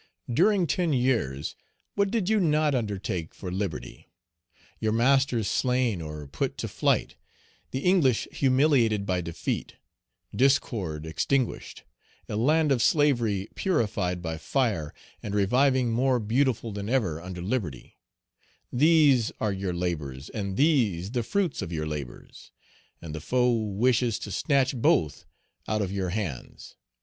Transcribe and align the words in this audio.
During 0.33 0.65
ten 0.65 0.89
Page 0.93 1.05
185 1.05 1.05
years, 1.29 1.55
what 1.93 2.09
did 2.09 2.27
you 2.27 2.39
not 2.39 2.73
undertake 2.73 3.35
for 3.35 3.51
liberty? 3.51 4.09
Your 4.79 4.93
masters 4.93 5.47
slain 5.47 6.01
or 6.01 6.25
put 6.25 6.57
to 6.57 6.67
flight; 6.67 7.17
the 7.69 7.81
English 7.81 8.27
humiliated 8.31 9.05
by 9.05 9.21
defeat; 9.21 9.75
discord 10.35 11.05
extinguished; 11.05 11.83
a 12.27 12.35
land 12.35 12.71
of 12.71 12.81
slavery 12.81 13.47
purified 13.53 14.23
by 14.23 14.39
fire, 14.39 14.91
and 15.21 15.35
reviving 15.35 15.91
more 15.91 16.19
beautiful 16.19 16.71
than 16.71 16.89
ever 16.89 17.21
under 17.21 17.39
liberty; 17.43 17.99
these 18.73 19.31
are 19.39 19.53
your 19.53 19.71
labors, 19.71 20.29
and 20.29 20.57
these 20.57 21.11
the 21.11 21.21
fruits 21.21 21.61
of 21.61 21.71
your 21.71 21.85
labors; 21.85 22.49
and 23.03 23.13
the 23.13 23.21
foe 23.21 23.51
wishes 23.51 24.17
to 24.17 24.31
snatch 24.31 24.75
both 24.75 25.25
out 25.67 25.83
of 25.83 25.91
your 25.91 26.09
hands. 26.09 26.75